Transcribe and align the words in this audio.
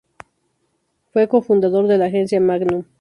Fue 1.13 1.27
cofundador 1.27 1.85
de 1.85 1.99
la 1.99 2.05
Agencia 2.05 2.41
Magnum. 2.41 2.85